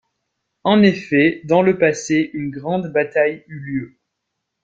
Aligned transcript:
En 0.63 0.81
effet, 0.81 1.41
dans 1.43 1.61
le 1.61 1.77
passé, 1.77 2.31
une 2.33 2.49
grande 2.49 2.91
bataille 2.91 3.43
eut 3.47 3.59
lieu. 3.59 3.97